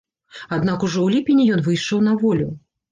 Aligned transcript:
Аднак 0.57 0.79
ужо 0.87 0.99
ў 1.03 1.07
ліпені 1.17 1.47
ён 1.59 1.65
выйшаў 1.69 2.05
на 2.11 2.21
волю. 2.25 2.55